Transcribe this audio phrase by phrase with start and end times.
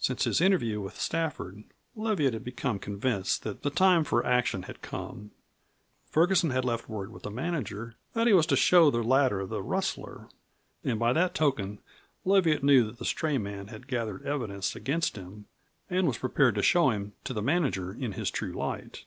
[0.00, 1.62] Since his interview with Stafford,
[1.94, 5.30] Leviatt had become convinced that the time for action had come.
[6.08, 9.62] Ferguson had left word with the manager that he was to show the latter the
[9.62, 10.28] rustler,
[10.82, 11.78] and by that token
[12.24, 15.46] Leviatt knew that the stray man had gathered evidence against him
[15.88, 19.04] and was prepared to show him to the manager in his true light.